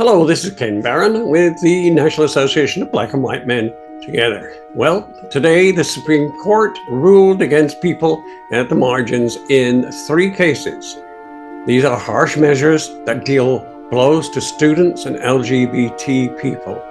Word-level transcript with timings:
Hello, 0.00 0.24
this 0.24 0.46
is 0.46 0.54
Ken 0.54 0.80
Barron 0.80 1.28
with 1.28 1.60
the 1.60 1.90
National 1.90 2.24
Association 2.24 2.82
of 2.82 2.90
Black 2.90 3.12
and 3.12 3.22
White 3.22 3.46
Men 3.46 3.70
Together. 4.00 4.56
Well, 4.74 5.06
today 5.30 5.72
the 5.72 5.84
Supreme 5.84 6.32
Court 6.42 6.78
ruled 6.88 7.42
against 7.42 7.82
people 7.82 8.24
at 8.50 8.70
the 8.70 8.74
margins 8.74 9.36
in 9.50 9.92
three 10.06 10.30
cases. 10.30 10.96
These 11.66 11.84
are 11.84 11.98
harsh 11.98 12.38
measures 12.38 12.88
that 13.04 13.26
deal 13.26 13.58
blows 13.90 14.30
to 14.30 14.40
students 14.40 15.04
and 15.04 15.16
LGBT 15.16 16.40
people. 16.40 16.82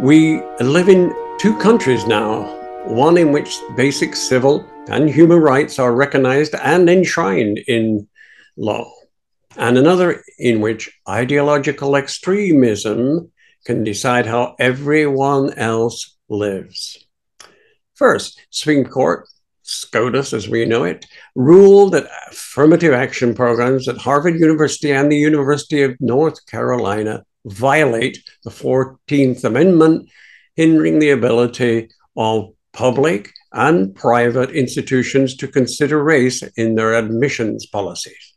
We 0.00 0.42
live 0.58 0.88
in 0.88 1.14
two 1.38 1.56
countries 1.58 2.04
now, 2.04 2.52
one 2.84 3.16
in 3.16 3.30
which 3.30 3.56
basic 3.76 4.16
civil 4.16 4.68
and 4.88 5.08
human 5.08 5.38
rights 5.38 5.78
are 5.78 5.94
recognized 5.94 6.56
and 6.56 6.90
enshrined 6.90 7.58
in 7.68 8.08
law 8.56 8.92
and 9.56 9.78
another 9.78 10.22
in 10.38 10.60
which 10.60 10.90
ideological 11.08 11.96
extremism 11.96 13.30
can 13.64 13.84
decide 13.84 14.26
how 14.26 14.56
everyone 14.58 15.52
else 15.54 16.16
lives. 16.28 17.04
First, 17.94 18.40
Supreme 18.50 18.84
Court, 18.84 19.28
SCOTUS 19.62 20.32
as 20.32 20.48
we 20.48 20.64
know 20.64 20.84
it, 20.84 21.06
ruled 21.36 21.92
that 21.92 22.10
affirmative 22.30 22.92
action 22.92 23.34
programs 23.34 23.86
at 23.88 23.98
Harvard 23.98 24.34
University 24.34 24.90
and 24.90 25.10
the 25.10 25.16
University 25.16 25.82
of 25.82 25.96
North 26.00 26.44
Carolina 26.46 27.24
violate 27.44 28.18
the 28.44 28.50
14th 28.50 29.44
Amendment, 29.44 30.08
hindering 30.56 30.98
the 30.98 31.10
ability 31.10 31.88
of 32.16 32.52
public 32.72 33.30
and 33.52 33.94
private 33.94 34.50
institutions 34.50 35.36
to 35.36 35.46
consider 35.46 36.02
race 36.02 36.42
in 36.56 36.74
their 36.74 36.94
admissions 36.94 37.66
policies. 37.66 38.31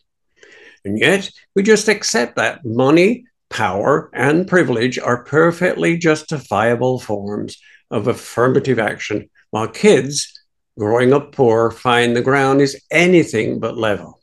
And 0.85 0.99
yet, 0.99 1.31
we 1.55 1.63
just 1.63 1.89
accept 1.89 2.35
that 2.35 2.63
money, 2.63 3.25
power, 3.49 4.09
and 4.13 4.47
privilege 4.47 4.99
are 4.99 5.23
perfectly 5.23 5.97
justifiable 5.97 6.99
forms 6.99 7.57
of 7.89 8.07
affirmative 8.07 8.77
action, 8.77 9.29
while 9.49 9.67
kids 9.67 10.31
growing 10.77 11.11
up 11.11 11.31
poor 11.31 11.71
find 11.71 12.15
the 12.15 12.21
ground 12.21 12.61
is 12.61 12.81
anything 12.91 13.59
but 13.59 13.77
level. 13.77 14.21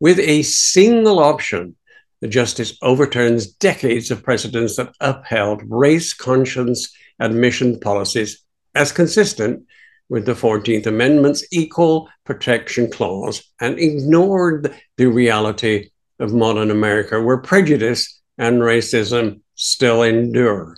With 0.00 0.18
a 0.18 0.42
single 0.42 1.18
option, 1.18 1.76
the 2.20 2.28
justice 2.28 2.76
overturns 2.82 3.46
decades 3.46 4.10
of 4.10 4.22
precedents 4.22 4.76
that 4.76 4.94
upheld 5.00 5.62
race 5.68 6.12
conscious 6.12 6.92
admission 7.20 7.80
policies 7.80 8.42
as 8.74 8.92
consistent 8.92 9.66
with 10.08 10.26
the 10.26 10.34
14th 10.34 10.86
Amendment's 10.86 11.44
Equal 11.52 12.08
Protection 12.24 12.90
Clause 12.90 13.42
and 13.60 13.78
ignored 13.78 14.74
the 14.96 15.06
reality 15.06 15.90
of 16.20 16.32
modern 16.32 16.70
America, 16.70 17.20
where 17.22 17.38
prejudice 17.38 18.20
and 18.38 18.60
racism 18.60 19.40
still 19.54 20.02
endure. 20.02 20.76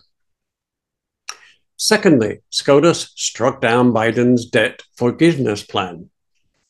Secondly, 1.76 2.40
SCOTUS 2.50 3.12
struck 3.16 3.60
down 3.60 3.92
Biden's 3.92 4.46
debt 4.46 4.82
forgiveness 4.96 5.62
plan. 5.62 6.08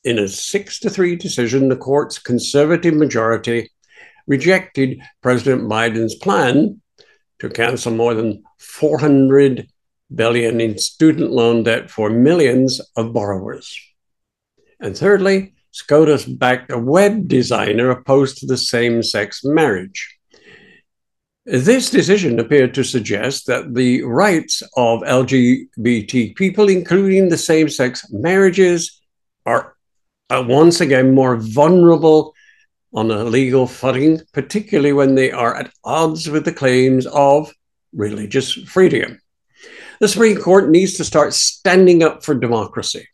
In 0.02 0.18
a 0.18 0.28
6 0.28 0.80
to 0.80 0.90
3 0.90 1.16
decision, 1.16 1.68
the 1.68 1.76
court's 1.76 2.18
conservative 2.18 2.94
majority 2.94 3.70
rejected 4.26 5.00
President 5.22 5.68
Biden's 5.70 6.14
plan 6.16 6.80
to 7.38 7.48
cancel 7.48 7.92
more 7.92 8.14
than 8.14 8.42
400 8.58 9.68
billion 10.14 10.60
in 10.60 10.78
student 10.78 11.30
loan 11.30 11.62
debt 11.62 11.90
for 11.90 12.10
millions 12.10 12.80
of 12.96 13.12
borrowers. 13.12 13.78
And 14.80 14.96
thirdly, 14.96 15.54
SCOTUS 15.72 16.24
backed 16.24 16.70
a 16.72 16.78
web 16.78 17.28
designer 17.28 17.90
opposed 17.90 18.38
to 18.38 18.46
the 18.46 18.56
same 18.56 19.02
sex 19.02 19.44
marriage. 19.44 20.16
This 21.44 21.90
decision 21.90 22.40
appeared 22.40 22.74
to 22.74 22.82
suggest 22.82 23.46
that 23.46 23.74
the 23.74 24.02
rights 24.02 24.62
of 24.76 25.00
LGBT 25.02 26.34
people, 26.34 26.68
including 26.68 27.28
the 27.28 27.38
same 27.38 27.68
sex 27.68 28.04
marriages, 28.10 29.00
are 29.44 29.76
once 30.30 30.80
again 30.80 31.14
more 31.14 31.36
vulnerable 31.36 32.34
on 32.92 33.10
a 33.10 33.22
legal 33.24 33.66
footing, 33.66 34.20
particularly 34.32 34.92
when 34.92 35.14
they 35.14 35.30
are 35.30 35.54
at 35.54 35.72
odds 35.84 36.28
with 36.28 36.44
the 36.44 36.52
claims 36.52 37.06
of 37.06 37.52
religious 37.92 38.52
freedom. 38.52 39.20
The 40.00 40.08
Supreme 40.08 40.36
Court 40.36 40.68
needs 40.68 40.94
to 40.94 41.04
start 41.04 41.32
standing 41.32 42.02
up 42.02 42.22
for 42.22 42.34
democracy. 42.34 43.08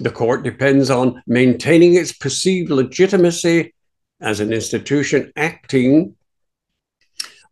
The 0.00 0.10
court 0.10 0.42
depends 0.42 0.90
on 0.90 1.22
maintaining 1.26 1.94
its 1.94 2.12
perceived 2.12 2.70
legitimacy 2.70 3.72
as 4.20 4.40
an 4.40 4.52
institution 4.52 5.32
acting 5.36 6.16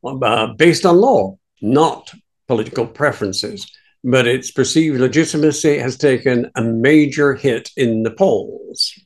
uh, 0.04 0.48
based 0.54 0.84
on 0.84 0.96
law, 0.96 1.38
not 1.60 2.10
political 2.48 2.86
preferences. 2.86 3.70
But 4.02 4.26
its 4.26 4.50
perceived 4.50 4.98
legitimacy 4.98 5.78
has 5.78 5.96
taken 5.96 6.50
a 6.56 6.62
major 6.62 7.34
hit 7.34 7.70
in 7.76 8.02
the 8.02 8.10
polls. 8.10 8.98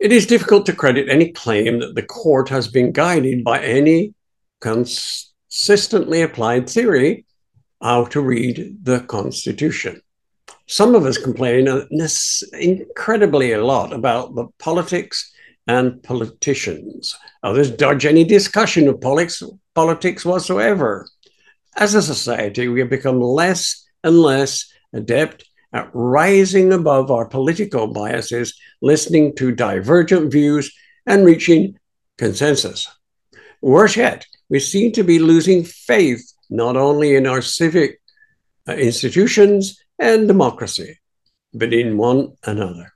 It 0.00 0.10
is 0.10 0.26
difficult 0.26 0.66
to 0.66 0.72
credit 0.72 1.08
any 1.08 1.30
claim 1.30 1.78
that 1.78 1.94
the 1.94 2.02
court 2.02 2.48
has 2.48 2.66
been 2.66 2.90
guided 2.90 3.44
by 3.44 3.62
any 3.62 4.14
cons- 4.60 5.32
consistently 5.48 6.20
applied 6.22 6.68
theory 6.68 7.24
how 7.80 8.04
to 8.04 8.20
read 8.20 8.76
the 8.82 9.00
Constitution. 9.00 10.00
Some 10.66 10.94
of 10.94 11.06
us 11.06 11.16
complain 11.16 11.66
incredibly 12.52 13.52
a 13.52 13.64
lot 13.64 13.92
about 13.92 14.34
the 14.34 14.48
politics 14.58 15.32
and 15.66 16.02
politicians. 16.02 17.16
Others 17.42 17.70
dodge 17.72 18.04
any 18.04 18.24
discussion 18.24 18.88
of 18.88 19.00
politics, 19.00 20.24
whatsoever. 20.24 21.06
As 21.76 21.94
a 21.94 22.02
society, 22.02 22.68
we 22.68 22.80
have 22.80 22.90
become 22.90 23.20
less 23.20 23.86
and 24.04 24.18
less 24.18 24.70
adept 24.92 25.44
at 25.72 25.90
rising 25.94 26.72
above 26.72 27.10
our 27.10 27.26
political 27.26 27.86
biases, 27.86 28.58
listening 28.82 29.34
to 29.36 29.52
divergent 29.52 30.30
views, 30.32 30.70
and 31.06 31.24
reaching 31.24 31.78
consensus. 32.18 32.88
Worse 33.62 33.96
yet, 33.96 34.26
we 34.48 34.60
seem 34.60 34.92
to 34.92 35.04
be 35.04 35.18
losing 35.18 35.64
faith 35.64 36.32
not 36.50 36.76
only 36.76 37.14
in 37.14 37.26
our 37.26 37.42
civic 37.42 38.00
uh, 38.68 38.72
institutions 38.72 39.82
and 39.98 40.28
democracy, 40.28 40.98
but 41.52 41.72
in 41.72 41.96
one 41.96 42.36
another. 42.44 42.92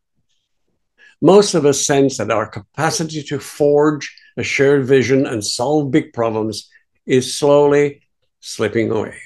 Most 1.20 1.54
of 1.54 1.66
us 1.66 1.86
sense 1.86 2.18
that 2.18 2.30
our 2.30 2.46
capacity 2.46 3.22
to 3.24 3.38
forge 3.38 4.14
a 4.36 4.42
shared 4.42 4.86
vision 4.86 5.26
and 5.26 5.44
solve 5.44 5.90
big 5.90 6.12
problems 6.12 6.68
is 7.06 7.38
slowly 7.38 8.02
slipping 8.40 8.90
away. 8.90 9.16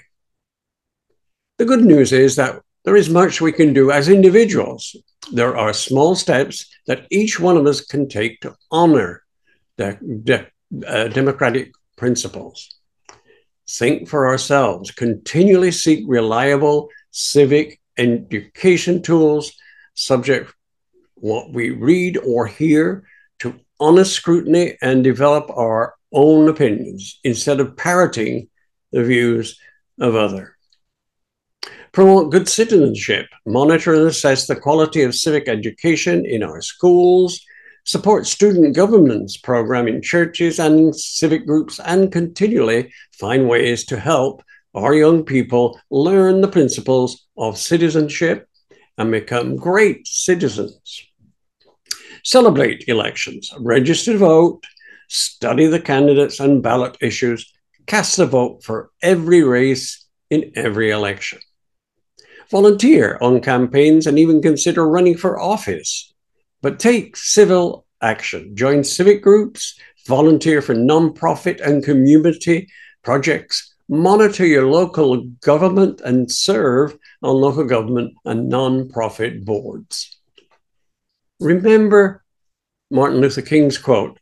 The 1.58 1.64
good 1.64 1.84
news 1.84 2.12
is 2.12 2.37
that 2.37 2.60
there 2.84 2.97
is 2.97 3.08
much 3.08 3.41
we 3.41 3.53
can 3.53 3.72
do 3.72 3.91
as 3.91 4.08
individuals. 4.08 4.94
There 5.32 5.56
are 5.56 5.72
small 5.72 6.14
steps 6.14 6.66
that 6.87 7.06
each 7.10 7.41
one 7.41 7.56
of 7.56 7.66
us 7.66 7.81
can 7.81 8.08
take 8.08 8.41
to 8.41 8.54
honor 8.70 9.22
the, 9.76 9.98
the 10.03 10.47
uh, 10.87 11.08
democratic 11.08 11.72
principles. 11.97 12.75
Think 13.69 14.09
for 14.09 14.29
ourselves, 14.29 14.91
continually 14.91 15.73
seek 15.73 16.05
reliable 16.07 16.89
civic 17.11 17.81
education 17.99 19.03
tools, 19.03 19.53
subject 19.95 20.53
what 21.15 21.53
we 21.53 21.71
read 21.71 22.19
or 22.19 22.47
hear 22.47 23.05
to 23.41 23.59
honest 23.81 24.12
scrutiny 24.12 24.76
and 24.82 25.03
develop 25.03 25.50
our 25.50 25.94
own 26.12 26.49
opinions 26.49 27.19
instead 27.25 27.61
of 27.61 27.76
parroting 27.76 28.49
the 28.93 29.03
views 29.03 29.59
of 30.00 30.15
others. 30.15 30.50
Promote 31.93 32.31
good 32.31 32.49
citizenship, 32.49 33.26
monitor 33.47 33.94
and 33.94 34.06
assess 34.06 34.47
the 34.47 34.55
quality 34.55 35.03
of 35.03 35.15
civic 35.15 35.49
education 35.49 36.26
in 36.26 36.43
our 36.43 36.61
schools, 36.61 37.41
support 37.87 38.27
student 38.27 38.75
governance 38.75 39.37
program 39.37 39.87
in 39.87 40.03
churches 40.03 40.59
and 40.59 40.94
civic 40.94 41.47
groups, 41.47 41.79
and 41.81 42.12
continually 42.12 42.93
find 43.12 43.49
ways 43.49 43.85
to 43.87 43.99
help 43.99 44.43
our 44.75 44.93
young 44.93 45.25
people 45.25 45.81
learn 45.91 46.41
the 46.41 46.49
principles 46.49 47.27
of 47.38 47.56
citizenship 47.56 48.49
and 48.99 49.11
become 49.11 49.56
great 49.56 50.06
citizens. 50.06 51.06
Celebrate 52.25 52.88
elections, 52.88 53.55
register 53.61 54.12
to 54.12 54.19
vote, 54.19 54.65
study 55.09 55.67
the 55.67 55.81
candidates 55.81 56.41
and 56.41 56.62
ballot 56.62 56.97
issues, 57.00 57.53
cast 57.87 58.19
a 58.19 58.27
vote 58.27 58.65
for 58.65 58.91
every 59.00 59.44
race 59.44 60.05
in 60.29 60.50
every 60.56 60.91
election. 60.91 61.39
Volunteer 62.50 63.17
on 63.21 63.41
campaigns 63.41 64.09
and 64.09 64.19
even 64.19 64.43
consider 64.43 64.89
running 64.89 65.17
for 65.17 65.39
office 65.39 66.12
but 66.67 66.81
take 66.81 67.17
civil 67.17 67.87
action. 68.03 68.57
Join 68.57 68.83
civic 68.83 69.23
groups, 69.23 69.79
volunteer 70.09 70.61
for 70.61 70.75
nonprofit 70.75 71.61
and 71.61 71.85
community 71.85 72.69
projects, 73.05 73.73
monitor 73.89 74.45
your 74.45 74.67
local 74.67 75.23
government, 75.43 76.01
and 76.01 76.29
serve 76.29 76.99
on 77.23 77.37
local 77.37 77.63
government 77.63 78.15
and 78.25 78.51
nonprofit 78.51 79.45
boards. 79.45 80.19
Remember 81.39 82.25
Martin 82.91 83.21
Luther 83.21 83.43
King's 83.43 83.79
quote 83.79 84.19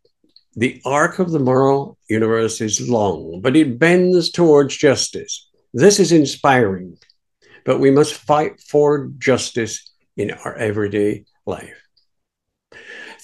The 0.55 0.83
arc 0.85 1.21
of 1.21 1.31
the 1.31 1.39
moral 1.39 1.97
universe 2.11 2.61
is 2.61 2.91
long, 2.91 3.41
but 3.41 3.57
it 3.57 3.79
bends 3.79 4.31
towards 4.31 4.77
justice. 4.77 5.49
This 5.73 5.99
is 5.99 6.13
inspiring, 6.13 6.99
but 7.65 7.81
we 7.81 7.91
must 7.91 8.13
fight 8.13 8.61
for 8.61 9.09
justice 9.17 9.91
in 10.19 10.31
our 10.31 10.55
everyday 10.57 11.25
life. 11.47 11.84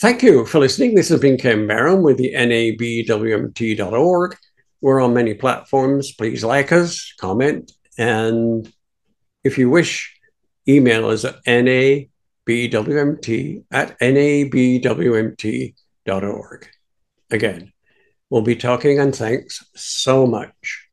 Thank 0.01 0.23
you 0.23 0.47
for 0.47 0.61
listening. 0.61 0.95
This 0.95 1.11
has 1.11 1.21
been 1.21 1.37
Ken 1.37 1.67
Barron 1.67 2.03
with 2.03 2.17
the 2.17 2.33
NABWMT.org. 2.33 4.37
We're 4.81 4.99
on 4.99 5.13
many 5.13 5.35
platforms. 5.35 6.13
Please 6.13 6.43
like 6.43 6.73
us, 6.73 7.13
comment, 7.21 7.71
and 7.99 8.73
if 9.45 9.59
you 9.59 9.69
wish, 9.69 10.19
email 10.67 11.11
us 11.11 11.27
at 11.27 11.45
nabwmt 11.45 12.09
at 13.71 14.01
nabwmt.org. 14.01 15.77
Again, 17.31 17.73
we'll 18.31 18.41
be 18.41 18.57
talking, 18.57 19.01
and 19.01 19.15
thanks 19.15 19.63
so 19.77 20.27
much. 20.27 20.90